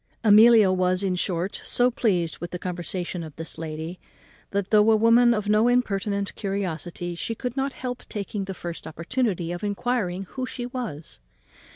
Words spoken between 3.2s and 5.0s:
of this lady, that, though a